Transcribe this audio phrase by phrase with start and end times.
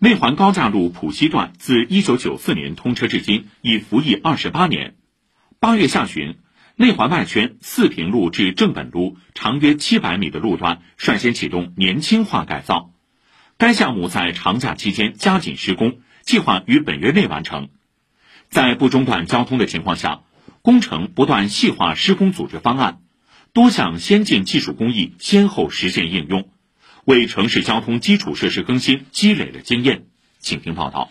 [0.00, 4.94] 内环高架路浦西段自一九九四年通车至今，已服役二十八年。
[5.58, 6.36] 八月下旬，
[6.76, 12.92] 内环外圈四平路至正本路长约七百米的路段率先启动年轻化改造。
[13.56, 17.68] 该项目在长假期间加紧施工，计划于本月内完成。
[18.50, 20.20] 在不中断交通的情况下，
[20.62, 23.00] 工程不断细化施工组织方案，
[23.52, 26.48] 多项先进技术工艺先后实现应用。
[27.08, 30.02] 为城市交通基础设施更新积累了经验，
[30.40, 31.08] 请听报道。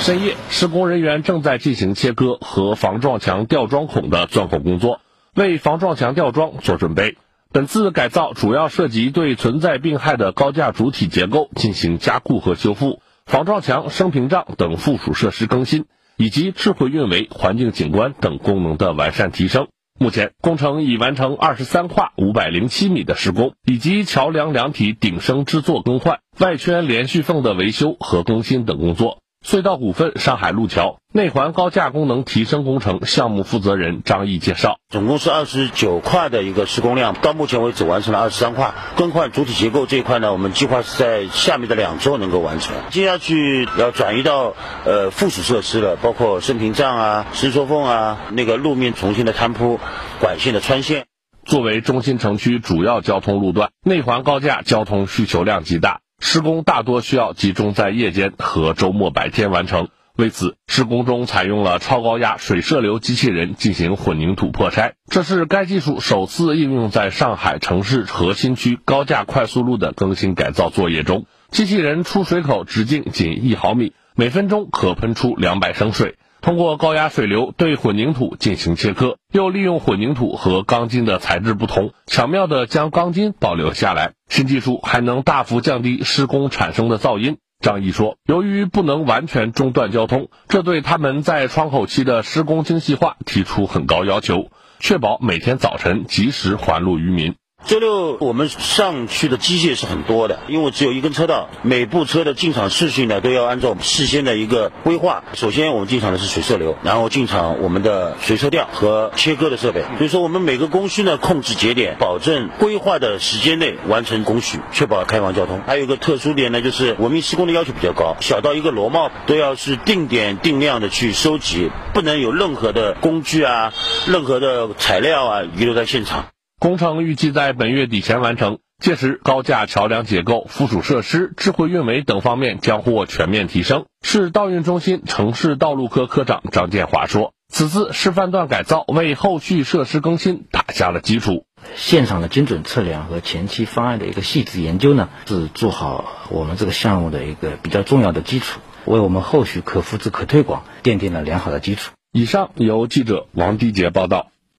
[0.00, 5.02] 深夜，施工人员正在进行切割和防撞墙吊装孔的钻孔工作，
[5.34, 7.18] 为防撞墙吊装做准备。
[7.52, 15.84] 本次改造主要涉及对存在病害的高架主体结构进行加固和修复，防撞墙、升屏障等附属设施更新，
[16.16, 19.68] 以及智慧运维、环境景观等功能的完善提升。
[20.02, 29.21] 目前，工程已完成二十三跨五百零七米的施工，以及桥梁梁体顶升支座更换、外圈连续缝的维修和更新等工作。
[29.44, 38.72] 隧道股份上海路桥内环高架功能提升工程项目负责人张毅介绍，总共是二十九块的一个施工量，到目前为止完成了二十三块。
[38.96, 42.74] 更换主体结构这一块呢，我们计划是在下面的两周能够完成。
[42.90, 44.54] 接下去要转移到
[44.86, 49.80] 呃附属设施了，包括升屏障啊、石缩缝啊，那个路面重新的摊铺、
[50.20, 51.06] 管线的穿线。
[51.44, 56.01] 作为中心城区主要交通路段，内环高架交通需求量极大。
[56.24, 71.26] 施工大多需要集中在夜间和周末白天完成，为此，施工中采用了超高压水射流机器人进行混凝土破拆，这是该技术首次应用在上海城市核心区高架快速路的更新改造作业中。
[71.50, 76.16] 机器人出水口直径仅一毫米，每分钟可喷出两百升水。
[76.42, 84.14] 通过高压水流对混凝土进行切割，又利用混凝土和钢筋的材质不同，巧妙地将钢筋保留下来。
[84.28, 87.38] 新技术还能大幅降低施工产生的噪音。
[87.60, 94.48] 张毅说：“由于不能完全中断交通，这对他们在窗口期的施工精细化提出很高要求，
[94.80, 105.22] 确保每天早晨及时还路于民。”周六我们上去的机械是很多的，因为只有一根车道，每部车的进场次序呢都要按照事先的一个规划。
[105.34, 109.84] 首先我们进场的是水射流，然后进场我们的水车吊和切割的设备。
[109.96, 115.62] 所以说我们每个工序呢控制节点，保证规划的时间内完成工序，确保开放交通。
[115.64, 123.72] 还有一个特殊点呢，就是文明施工的要求比较高，小到一个螺帽都要是定点定量的去收集，不能有任何的工具啊、
[124.06, 126.26] 任何的材料啊遗留在现场。
[126.62, 133.86] 工程预计在本月底前完成，届时高架桥梁结构、附属设施、智慧运维等方面将获全面提升。
[134.00, 141.46] 市道运中心城市道路科科长张建华说：“此次示范段改造为后续设施更新打下了基础。
[141.74, 154.28] 现场的精准测量和前期方案的一个细致研究呢，是做好我们这个项目的一个比较重要的基础，为我们后续可复制、可推广奠定了良好的基础。”以上由记者王迪杰报道。